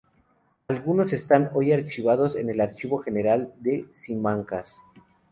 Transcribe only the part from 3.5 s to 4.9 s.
de Simancas.